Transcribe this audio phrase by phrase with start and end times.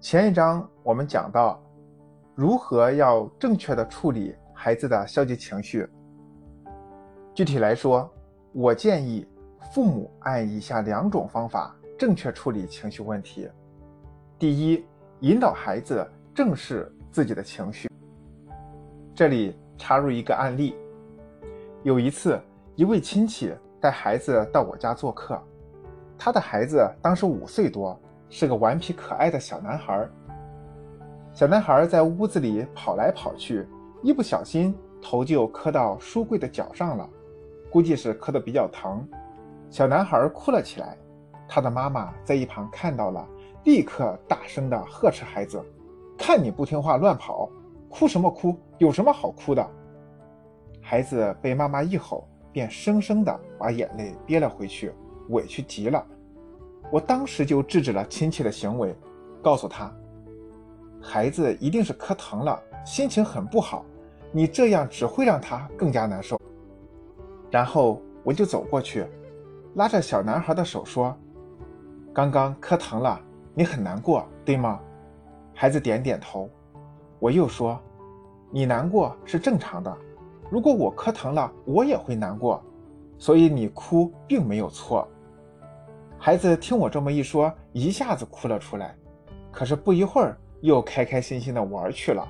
[0.00, 1.62] 前一章我们讲到，
[2.34, 5.86] 如何要正确的处理孩子的消极情绪。
[7.34, 8.10] 具体来说，
[8.54, 9.28] 我建议
[9.74, 13.46] 父母按以下两种方法正确处理情绪问题。
[14.38, 14.82] 第一，
[15.20, 17.86] 引导孩子正视自己的情绪。
[19.14, 20.74] 这里插入一个案例：
[21.82, 22.40] 有一次，
[22.74, 25.38] 一位亲戚带孩子到我家做客，
[26.16, 28.00] 他的孩子当时五岁多。
[28.30, 30.08] 是个顽皮可爱的小男孩。
[31.34, 33.66] 小男孩在屋子里跑来跑去，
[34.02, 37.08] 一不小心头就磕到书柜的角上了，
[37.70, 39.06] 估计是磕得比较疼。
[39.68, 40.96] 小男孩哭了起来，
[41.48, 43.26] 他的妈妈在一旁看到了，
[43.64, 45.62] 立刻大声地呵斥孩子
[46.18, 47.48] ：“看你不听话乱跑，
[47.88, 48.56] 哭什么哭？
[48.78, 49.64] 有什么好哭的？”
[50.82, 54.92] 孩子被妈妈一吼，便生生地把眼泪憋了回去，
[55.28, 56.04] 委屈极了。
[56.90, 58.94] 我当时就制止了亲戚的行为，
[59.40, 59.94] 告诉他，
[61.00, 63.84] 孩子一定是磕疼了，心情很不好，
[64.32, 66.36] 你这样只会让他更加难受。
[67.50, 69.06] 然后我就走过去，
[69.74, 71.16] 拉着小男孩的手说
[72.12, 73.20] ：“刚刚磕疼了，
[73.54, 74.80] 你很难过，对吗？”
[75.54, 76.50] 孩子点点头。
[77.20, 77.78] 我又说
[78.50, 79.96] ：“你难过是正常的，
[80.50, 82.60] 如果我磕疼了，我也会难过，
[83.16, 85.06] 所以你哭并没有错。”
[86.22, 88.94] 孩子听我这么一说，一下子哭了出来，
[89.50, 92.28] 可是不一会儿又开开心心的玩去了。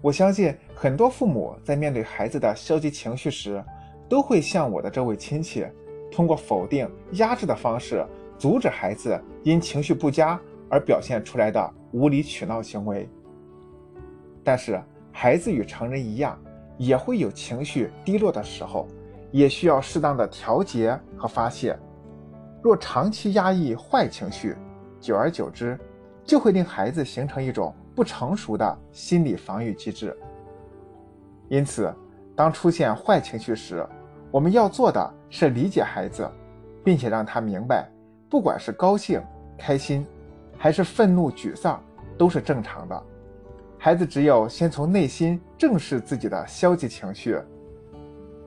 [0.00, 3.64] 我相信很多父母在面对孩子的消极情绪时，
[4.08, 5.64] 都会像我的这位亲戚，
[6.10, 8.04] 通过否定、压制的方式，
[8.36, 13.08] 阻止孩子因情绪不佳而表现出来的无理取闹行为。
[14.42, 14.82] 但是，
[15.12, 16.36] 孩子与成人一样，
[16.78, 18.88] 也会有情绪低落的时候。
[19.30, 21.78] 也需要适当的调节和发泄。
[22.62, 24.56] 若长期压抑坏情绪，
[25.00, 25.78] 久而久之，
[26.24, 30.16] 就会令孩子形成一种不成熟的心理防御机制。
[31.48, 31.92] 因此，
[32.36, 33.86] 当出现坏情绪时，
[34.30, 36.28] 我们要做的是理解孩子，
[36.84, 37.88] 并且让他明白，
[38.28, 39.22] 不管是高兴、
[39.56, 40.06] 开心，
[40.58, 41.82] 还是愤怒、沮丧，
[42.18, 43.02] 都是正常的。
[43.78, 47.40] 孩子只有先从内心正视自己的消极情绪，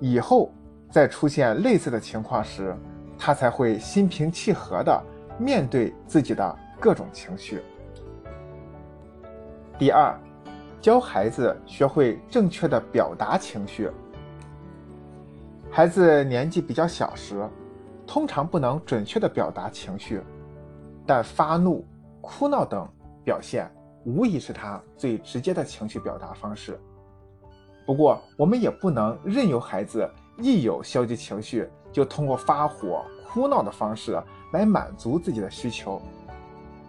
[0.00, 0.50] 以后。
[0.90, 2.76] 在出现类似的情况时，
[3.16, 5.02] 他才会心平气和地
[5.38, 7.62] 面对自己的各种情绪。
[9.78, 10.18] 第二，
[10.80, 13.88] 教孩子学会正确的表达情绪。
[15.70, 17.48] 孩子年纪比较小时，
[18.06, 20.20] 通常不能准确的表达情绪，
[21.06, 21.86] 但发怒、
[22.20, 22.88] 哭闹等
[23.24, 23.70] 表现，
[24.04, 26.76] 无疑是他最直接的情绪表达方式。
[27.86, 30.10] 不过，我们也不能任由孩子。
[30.40, 34.20] 一有消极情绪，就通过发火、哭闹的方式
[34.52, 36.00] 来满足自己的需求。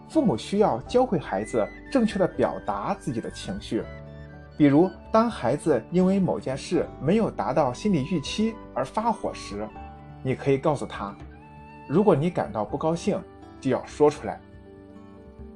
[0.09, 3.83] 父母需要教会孩子正确的表达自己的情绪，
[4.57, 9.67] 比如，当孩子因为某件事没有达到心理预期而发火时，
[10.21, 11.15] 你可以告诉他：
[11.87, 13.21] 如果你感到不高兴，
[13.59, 14.39] 就要说出来。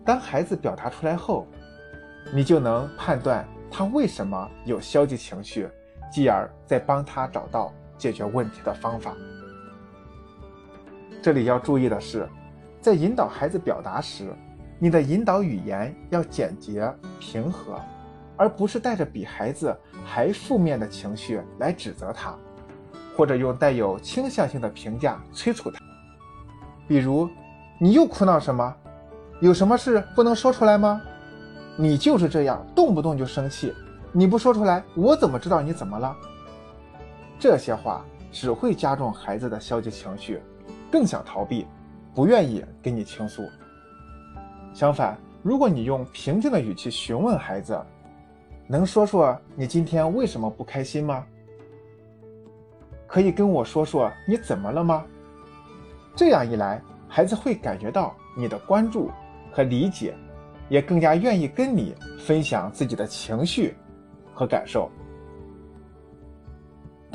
[0.06, 1.46] 当孩子表达出来后，
[2.34, 5.68] 你就能判断他为什么有消极情绪，
[6.12, 7.74] 继而再帮他找到。
[7.98, 9.14] 解决问题的方法。
[11.22, 12.28] 这里要注意的是，
[12.80, 14.32] 在引导孩子表达时，
[14.78, 17.82] 你的引导语言要简洁平和，
[18.38, 22.36] 而不是带着比孩子还负面的情绪来指责他，
[23.18, 25.80] 或者用带有倾向性的评价催促他。
[26.88, 27.28] 比如，
[27.80, 28.76] 你又哭闹什么？
[29.42, 31.02] 有什么事不能说出来吗？
[31.78, 33.74] 你就是这样，动不动就生气。
[34.12, 36.16] 你不说出来，我怎么知道你怎么了？
[37.40, 40.42] 这些话只会加重孩子的消极情绪，
[40.92, 41.68] 更想逃避，
[42.14, 43.44] 不愿意跟你倾诉。
[44.74, 47.80] 相反，如果你用平静的语气询问孩子
[48.68, 51.24] ：“能说说你今天为什么不开心吗？
[53.08, 55.06] 可以跟我说说你怎么了吗？”
[56.16, 59.12] 这样一来，孩子会感觉到你的关注
[59.52, 60.16] 和理解，
[60.68, 63.76] 也更加愿意跟你分享自己的情绪
[64.34, 64.90] 和感受。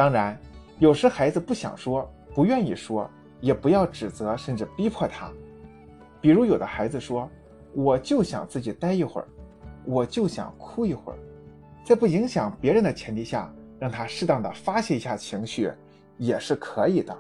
[0.01, 0.35] 当然，
[0.79, 3.07] 有时孩子不想说，不愿意说，
[3.39, 5.31] 也不要指责，甚至逼迫他。
[6.23, 7.29] 比如，有的孩子说
[7.77, 9.29] ：“我就想自己待一会儿，
[9.85, 11.19] 我就想哭一会儿。”
[11.85, 15.71] 在不影响别人的前提下，让他适当的发泄一下情绪，
[16.17, 17.15] 也是可以的。